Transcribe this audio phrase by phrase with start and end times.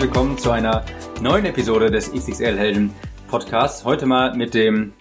[0.00, 0.86] Herzlich willkommen zu einer
[1.20, 2.94] neuen Episode des XXL Helden
[3.28, 3.84] Podcasts.
[3.84, 4.94] Heute mal mit dem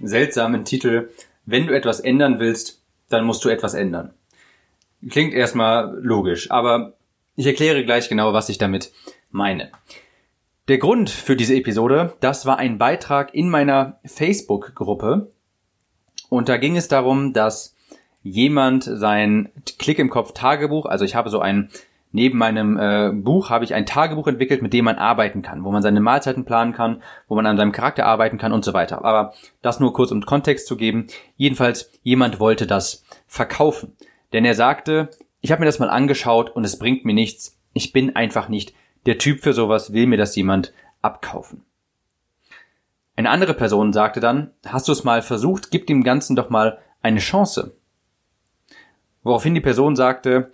[0.00, 1.10] seltsamen Titel
[1.46, 4.12] Wenn du etwas ändern willst, dann musst du etwas ändern.
[5.08, 6.94] Klingt erstmal logisch, aber
[7.36, 8.90] ich erkläre gleich genau, was ich damit
[9.30, 9.70] meine.
[10.66, 15.30] Der Grund für diese Episode, das war ein Beitrag in meiner Facebook-Gruppe.
[16.28, 17.76] Und da ging es darum, dass
[18.24, 21.70] jemand sein Klick im Kopf Tagebuch, also ich habe so ein,
[22.12, 25.70] neben meinem äh, Buch habe ich ein Tagebuch entwickelt, mit dem man arbeiten kann, wo
[25.70, 29.04] man seine Mahlzeiten planen kann, wo man an seinem Charakter arbeiten kann und so weiter.
[29.04, 31.06] Aber das nur kurz um Kontext zu geben.
[31.36, 33.96] Jedenfalls, jemand wollte das verkaufen.
[34.32, 37.58] Denn er sagte, ich habe mir das mal angeschaut und es bringt mir nichts.
[37.72, 38.74] Ich bin einfach nicht
[39.06, 41.64] der Typ für sowas will mir das jemand abkaufen.
[43.16, 46.78] Eine andere Person sagte dann, hast du es mal versucht, gib dem Ganzen doch mal
[47.02, 47.76] eine Chance.
[49.22, 50.50] Woraufhin die Person sagte,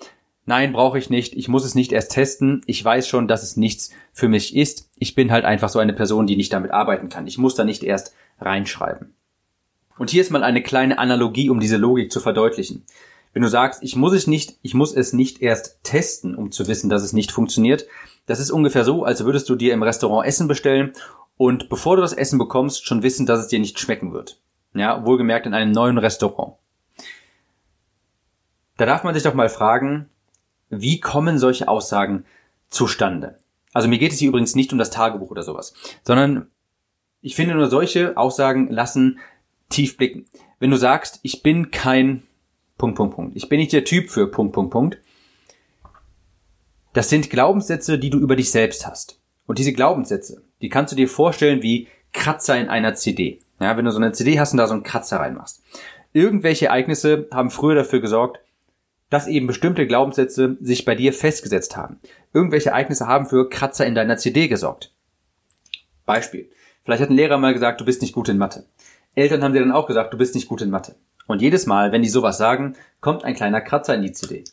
[0.47, 3.57] nein, brauche ich nicht, ich muss es nicht erst testen, ich weiß schon, dass es
[3.57, 7.09] nichts für mich ist, ich bin halt einfach so eine Person, die nicht damit arbeiten
[7.09, 9.15] kann, ich muss da nicht erst reinschreiben.
[9.99, 12.85] Und hier ist mal eine kleine Analogie, um diese Logik zu verdeutlichen.
[13.33, 16.69] Wenn du sagst, ich muss es nicht, ich muss es nicht erst testen, um zu
[16.69, 17.87] wissen, dass es nicht funktioniert,
[18.27, 20.93] das ist ungefähr so, als würdest du dir im Restaurant Essen bestellen
[21.37, 24.41] und bevor du das Essen bekommst, schon wissen, dass es dir nicht schmecken wird.
[24.75, 26.55] Ja, wohlgemerkt in einem neuen Restaurant.
[28.77, 30.09] Da darf man sich doch mal fragen,
[30.71, 32.25] wie kommen solche Aussagen
[32.69, 33.39] zustande?
[33.73, 36.51] Also mir geht es hier übrigens nicht um das Tagebuch oder sowas, sondern
[37.21, 39.19] ich finde nur solche Aussagen lassen
[39.69, 40.27] tief blicken.
[40.59, 42.23] Wenn du sagst, ich bin kein
[42.79, 43.37] Punkt, Punkt, Punkt.
[43.37, 44.99] Ich bin nicht der Typ für Punkt, Punkt, Punkt.
[46.93, 49.21] Das sind Glaubenssätze, die du über dich selbst hast.
[49.47, 53.41] Und diese Glaubenssätze, die kannst du dir vorstellen wie Kratzer in einer CD.
[53.61, 55.63] Ja, wenn du so eine CD hast und da so einen Kratzer reinmachst.
[56.13, 58.39] Irgendwelche Ereignisse haben früher dafür gesorgt,
[59.11, 62.01] dass eben bestimmte Glaubenssätze sich bei dir festgesetzt haben.
[62.33, 64.93] Irgendwelche Ereignisse haben für Kratzer in deiner CD gesorgt.
[66.05, 66.51] Beispiel.
[66.85, 68.67] Vielleicht hat ein Lehrer mal gesagt, du bist nicht gut in Mathe.
[69.15, 70.97] Eltern haben dir dann auch gesagt, du bist nicht gut in Mathe.
[71.27, 74.45] Und jedes Mal, wenn die sowas sagen, kommt ein kleiner Kratzer in die CD.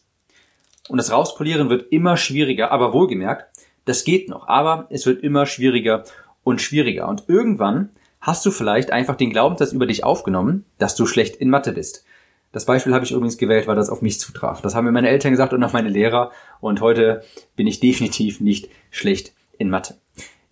[0.90, 3.46] Und das Rauspolieren wird immer schwieriger, aber wohlgemerkt,
[3.86, 6.04] das geht noch, aber es wird immer schwieriger
[6.44, 7.08] und schwieriger.
[7.08, 7.90] Und irgendwann
[8.22, 12.06] hast du vielleicht einfach den Glaubenssatz über dich aufgenommen, dass du schlecht in Mathe bist.
[12.54, 14.62] Das Beispiel habe ich übrigens gewählt, weil das auf mich zutraf.
[14.62, 16.32] Das haben mir meine Eltern gesagt und auch meine Lehrer.
[16.62, 17.24] Und heute
[17.58, 19.98] bin ich definitiv nicht schlecht in Mathe.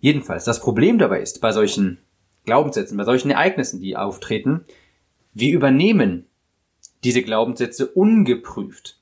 [0.00, 1.98] Jedenfalls, das Problem dabei ist, bei solchen
[2.44, 4.64] Glaubenssätzen, bei solchen Ereignissen, die auftreten,
[5.32, 6.26] wir übernehmen
[7.04, 8.98] diese Glaubenssätze ungeprüft.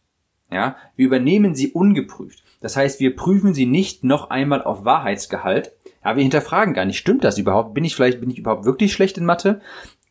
[0.52, 2.42] Ja, wir übernehmen sie ungeprüft.
[2.60, 5.72] Das heißt, wir prüfen sie nicht noch einmal auf Wahrheitsgehalt.
[6.04, 7.72] Ja, wir hinterfragen gar nicht, stimmt das überhaupt?
[7.72, 9.62] Bin ich vielleicht, bin ich überhaupt wirklich schlecht in Mathe?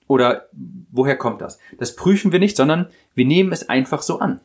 [0.10, 0.50] Oder
[0.92, 1.60] woher kommt das?
[1.78, 4.42] Das prüfen wir nicht, sondern wir nehmen es einfach so an.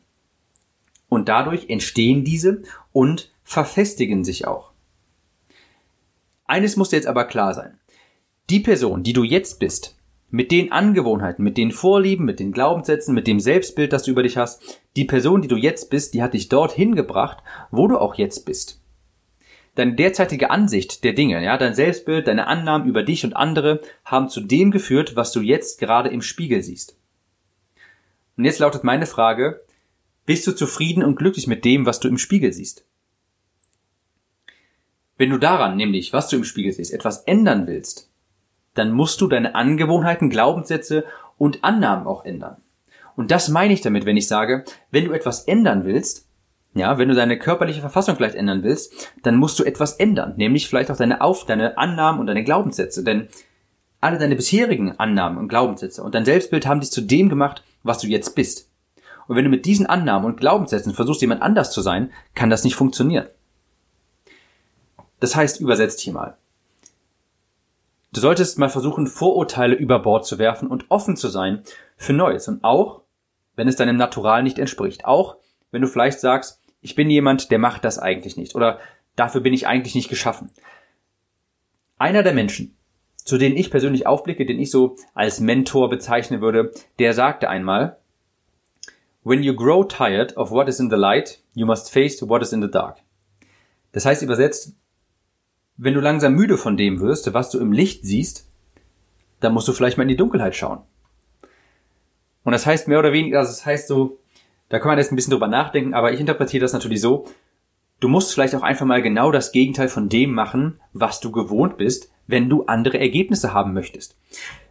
[1.09, 2.61] Und dadurch entstehen diese
[2.93, 4.71] und verfestigen sich auch.
[6.45, 7.79] Eines muss jetzt aber klar sein.
[8.51, 9.97] Die Person, die du jetzt bist,
[10.29, 14.21] mit den Angewohnheiten, mit den Vorlieben, mit den Glaubenssätzen, mit dem Selbstbild, das du über
[14.21, 14.61] dich hast,
[14.95, 17.39] die Person, die du jetzt bist, die hat dich dorthin gebracht,
[17.71, 18.79] wo du auch jetzt bist.
[19.75, 24.29] Deine derzeitige Ansicht der Dinge, ja, dein Selbstbild, deine Annahmen über dich und andere haben
[24.29, 26.97] zu dem geführt, was du jetzt gerade im Spiegel siehst.
[28.37, 29.61] Und jetzt lautet meine Frage,
[30.25, 32.85] bist du zufrieden und glücklich mit dem, was du im Spiegel siehst?
[35.17, 38.09] Wenn du daran, nämlich was du im Spiegel siehst, etwas ändern willst,
[38.73, 41.05] dann musst du deine Angewohnheiten, Glaubenssätze
[41.37, 42.57] und Annahmen auch ändern.
[43.15, 46.24] Und das meine ich damit, wenn ich sage, wenn du etwas ändern willst,
[46.75, 50.67] ja, wenn du deine körperliche Verfassung vielleicht ändern willst, dann musst du etwas ändern, nämlich
[50.67, 53.29] vielleicht auch deine Auf, deine Annahmen und deine Glaubenssätze, denn
[54.01, 57.99] alle deine bisherigen Annahmen und Glaubenssätze und dein Selbstbild haben dich zu dem gemacht, was
[57.99, 58.69] du jetzt bist.
[59.27, 62.63] Und wenn du mit diesen Annahmen und Glaubenssätzen versuchst, jemand anders zu sein, kann das
[62.63, 63.27] nicht funktionieren.
[65.21, 66.37] Das heißt, übersetzt hier mal.
[68.11, 71.63] Du solltest mal versuchen, Vorurteile über Bord zu werfen und offen zu sein
[71.97, 72.47] für Neues.
[72.47, 73.01] Und auch,
[73.55, 75.05] wenn es deinem Natural nicht entspricht.
[75.05, 75.37] Auch,
[75.71, 78.53] wenn du vielleicht sagst, ich bin jemand, der macht das eigentlich nicht.
[78.53, 78.79] Oder
[79.15, 80.51] dafür bin ich eigentlich nicht geschaffen.
[81.97, 82.77] Einer der Menschen,
[83.15, 87.97] zu denen ich persönlich aufblicke, den ich so als Mentor bezeichnen würde, der sagte einmal,
[89.23, 92.53] When you grow tired of what is in the light, you must face what is
[92.53, 92.99] in the dark.
[93.91, 94.75] Das heißt übersetzt,
[95.77, 98.47] wenn du langsam müde von dem wirst, was du im Licht siehst,
[99.39, 100.83] dann musst du vielleicht mal in die Dunkelheit schauen.
[102.43, 104.19] Und das heißt mehr oder weniger, das heißt so,
[104.69, 107.27] da kann man jetzt ein bisschen drüber nachdenken, aber ich interpretiere das natürlich so,
[107.99, 111.77] du musst vielleicht auch einfach mal genau das Gegenteil von dem machen, was du gewohnt
[111.77, 114.17] bist, wenn du andere Ergebnisse haben möchtest.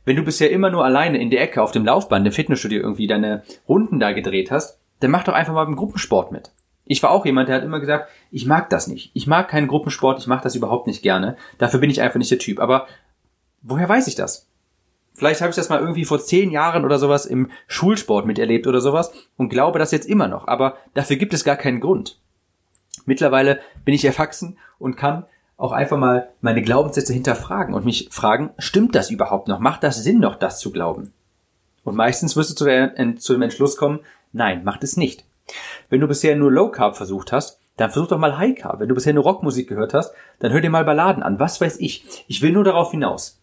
[0.05, 3.07] Wenn du bisher immer nur alleine in der Ecke auf dem Laufband im Fitnessstudio irgendwie
[3.07, 6.51] deine Runden da gedreht hast, dann mach doch einfach mal beim Gruppensport mit.
[6.87, 9.11] Ich war auch jemand, der hat immer gesagt, ich mag das nicht.
[9.15, 11.37] Ich mag keinen Gruppensport, ich mache das überhaupt nicht gerne.
[11.57, 12.61] Dafür bin ich einfach nicht der Typ.
[12.61, 12.87] Aber
[13.63, 14.47] woher weiß ich das?
[15.15, 18.81] Vielleicht habe ich das mal irgendwie vor zehn Jahren oder sowas im Schulsport miterlebt oder
[18.81, 20.49] sowas und glaube das jetzt immer noch.
[20.49, 22.19] Aber dafür gibt es gar keinen Grund.
[23.07, 25.25] Mittlerweile bin ich erwachsen und kann
[25.57, 29.61] auch einfach mal meine Glaubenssätze hinterfragen und mich fragen, stimmt das überhaupt noch?
[29.61, 31.13] Macht das Sinn noch, das zu glauben?
[31.85, 34.01] Und meistens wirst du zu, der, zu dem Entschluss kommen,
[34.33, 35.25] nein, macht es nicht.
[35.91, 38.81] Wenn du bisher nur Low Carb versucht hast, dann versuch doch mal High Carb.
[38.81, 41.39] Wenn du bisher nur Rockmusik gehört hast, dann hör dir mal Balladen an.
[41.39, 42.25] Was weiß ich.
[42.27, 43.41] Ich will nur darauf hinaus.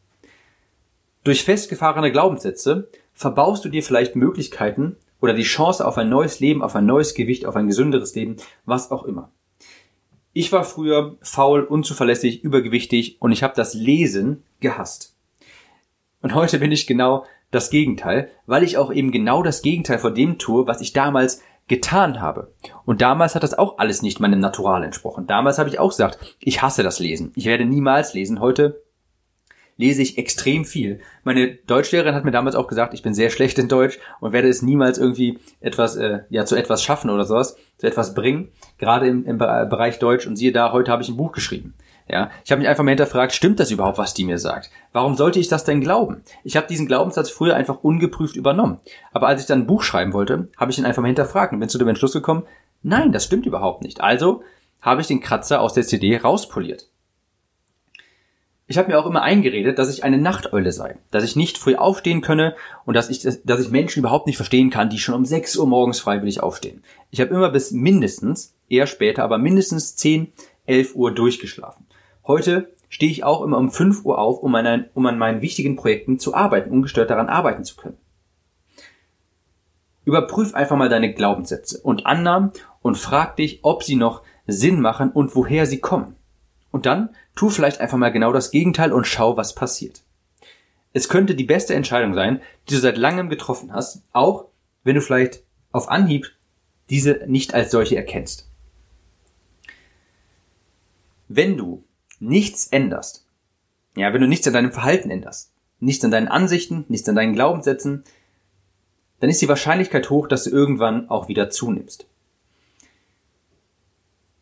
[1.23, 6.63] Durch festgefahrene Glaubenssätze verbaust du dir vielleicht Möglichkeiten oder die Chance auf ein neues Leben,
[6.63, 9.31] auf ein neues Gewicht, auf ein gesünderes Leben, was auch immer.
[10.33, 15.15] Ich war früher faul, unzuverlässig, übergewichtig und ich habe das Lesen gehasst.
[16.23, 20.15] Und heute bin ich genau das Gegenteil, weil ich auch eben genau das Gegenteil von
[20.15, 22.53] dem tue, was ich damals getan habe.
[22.85, 25.27] Und damals hat das auch alles nicht meinem Natural entsprochen.
[25.27, 27.31] Damals habe ich auch gesagt, ich hasse das Lesen.
[27.35, 28.39] Ich werde niemals lesen.
[28.39, 28.81] Heute
[29.77, 30.99] lese ich extrem viel.
[31.23, 34.49] Meine Deutschlehrerin hat mir damals auch gesagt, ich bin sehr schlecht in Deutsch und werde
[34.49, 39.07] es niemals irgendwie etwas, äh, ja, zu etwas schaffen oder sowas, zu etwas bringen, gerade
[39.07, 40.27] im, im Bereich Deutsch.
[40.27, 41.73] Und siehe da, heute habe ich ein Buch geschrieben.
[42.07, 44.69] Ja, ich habe mich einfach mal hinterfragt, stimmt das überhaupt, was die mir sagt?
[44.91, 46.23] Warum sollte ich das denn glauben?
[46.43, 48.79] Ich habe diesen Glaubenssatz früher einfach ungeprüft übernommen.
[49.13, 51.59] Aber als ich dann ein Buch schreiben wollte, habe ich ihn einfach mal hinterfragt und
[51.59, 52.43] bin zu dem Entschluss gekommen,
[52.83, 54.01] nein, das stimmt überhaupt nicht.
[54.01, 54.43] Also
[54.81, 56.90] habe ich den Kratzer aus der CD rauspoliert.
[58.71, 61.75] Ich habe mir auch immer eingeredet, dass ich eine Nachteule sei, dass ich nicht früh
[61.75, 65.25] aufstehen könne und dass ich, dass ich Menschen überhaupt nicht verstehen kann, die schon um
[65.25, 66.81] 6 Uhr morgens freiwillig aufstehen.
[67.09, 70.31] Ich habe immer bis mindestens, eher später, aber mindestens 10,
[70.67, 71.85] 11 Uhr durchgeschlafen.
[72.25, 75.75] Heute stehe ich auch immer um 5 Uhr auf, um an, um an meinen wichtigen
[75.75, 77.97] Projekten zu arbeiten, ungestört daran arbeiten zu können.
[80.05, 82.51] Überprüf einfach mal deine Glaubenssätze und Annahmen
[82.81, 86.15] und frag dich, ob sie noch Sinn machen und woher sie kommen.
[86.71, 90.01] Und dann tu vielleicht einfach mal genau das Gegenteil und schau, was passiert.
[90.93, 94.45] Es könnte die beste Entscheidung sein, die du seit langem getroffen hast, auch
[94.83, 96.31] wenn du vielleicht auf Anhieb
[96.89, 98.49] diese nicht als solche erkennst.
[101.29, 101.85] Wenn du
[102.19, 103.25] nichts änderst,
[103.95, 107.33] ja, wenn du nichts an deinem Verhalten änderst, nichts an deinen Ansichten, nichts an deinen
[107.33, 108.03] Glaubenssätzen,
[109.21, 112.05] dann ist die Wahrscheinlichkeit hoch, dass du irgendwann auch wieder zunimmst.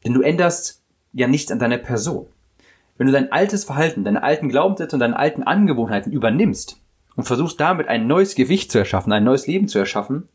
[0.04, 0.82] Denn du änderst
[1.14, 2.28] ja nichts an deiner Person.
[3.00, 6.82] Wenn du dein altes Verhalten, deine alten Glaubenssätze und deine alten Angewohnheiten übernimmst
[7.16, 10.28] und versuchst damit ein neues Gewicht zu erschaffen, ein neues Leben zu erschaffen,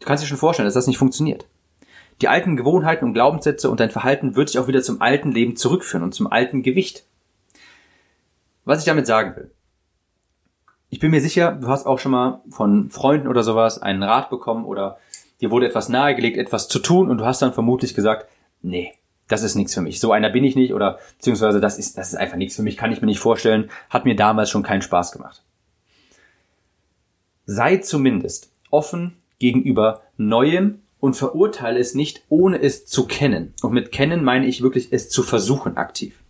[0.00, 1.46] du kannst dir schon vorstellen, dass das nicht funktioniert.
[2.22, 5.54] Die alten Gewohnheiten und Glaubenssätze und dein Verhalten wird dich auch wieder zum alten Leben
[5.54, 7.04] zurückführen und zum alten Gewicht.
[8.64, 9.50] Was ich damit sagen will.
[10.88, 14.30] Ich bin mir sicher, du hast auch schon mal von Freunden oder sowas einen Rat
[14.30, 14.96] bekommen oder
[15.42, 18.30] dir wurde etwas nahegelegt, etwas zu tun und du hast dann vermutlich gesagt,
[18.62, 18.94] nee,
[19.28, 20.00] das ist nichts für mich.
[20.00, 22.76] So einer bin ich nicht oder beziehungsweise das ist, das ist einfach nichts für mich,
[22.76, 25.42] kann ich mir nicht vorstellen, hat mir damals schon keinen Spaß gemacht.
[27.46, 33.54] Sei zumindest offen gegenüber Neuem und verurteile es nicht, ohne es zu kennen.
[33.62, 36.22] Und mit kennen meine ich wirklich es zu versuchen aktiv.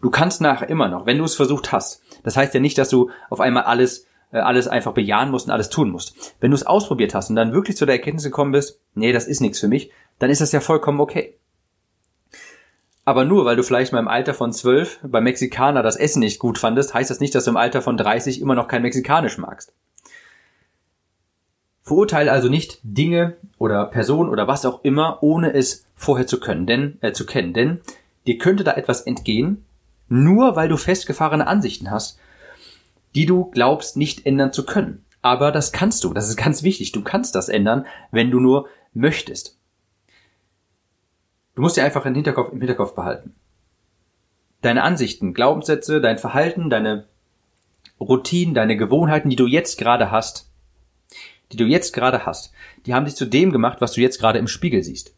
[0.00, 2.02] Du kannst nachher immer noch, wenn du es versucht hast.
[2.24, 5.52] Das heißt ja nicht, dass du auf einmal alles äh, alles einfach bejahen musst und
[5.52, 6.34] alles tun musst.
[6.40, 9.26] Wenn du es ausprobiert hast und dann wirklich zu der Erkenntnis gekommen bist, nee, das
[9.26, 11.37] ist nichts für mich, dann ist das ja vollkommen okay.
[13.08, 16.38] Aber nur weil du vielleicht mal im Alter von zwölf beim Mexikaner das Essen nicht
[16.38, 19.38] gut fandest, heißt das nicht, dass du im Alter von 30 immer noch kein Mexikanisch
[19.38, 19.72] magst.
[21.80, 26.66] Verurteile also nicht Dinge oder Personen oder was auch immer, ohne es vorher zu können,
[26.66, 27.80] denn äh, zu kennen, denn
[28.26, 29.64] dir könnte da etwas entgehen,
[30.10, 32.18] nur weil du festgefahrene Ansichten hast,
[33.14, 35.02] die du glaubst nicht ändern zu können.
[35.22, 36.92] Aber das kannst du, das ist ganz wichtig.
[36.92, 39.57] Du kannst das ändern, wenn du nur möchtest.
[41.58, 43.34] Du musst dir einfach im Hinterkopf, im Hinterkopf behalten.
[44.60, 47.08] Deine Ansichten, Glaubenssätze, dein Verhalten, deine
[47.98, 50.52] Routinen, deine Gewohnheiten, die du jetzt gerade hast,
[51.50, 52.52] die du jetzt gerade hast,
[52.86, 55.16] die haben dich zu dem gemacht, was du jetzt gerade im Spiegel siehst.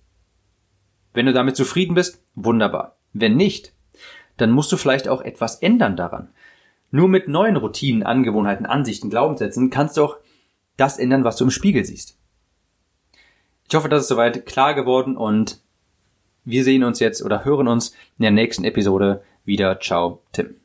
[1.12, 2.96] Wenn du damit zufrieden bist, wunderbar.
[3.12, 3.74] Wenn nicht,
[4.38, 6.30] dann musst du vielleicht auch etwas ändern daran.
[6.90, 10.16] Nur mit neuen Routinen, Angewohnheiten, Ansichten, Glaubenssätzen kannst du auch
[10.78, 12.16] das ändern, was du im Spiegel siehst.
[13.68, 15.60] Ich hoffe, das ist soweit klar geworden und
[16.44, 19.80] wir sehen uns jetzt oder hören uns in der nächsten Episode wieder.
[19.80, 20.59] Ciao, Tim.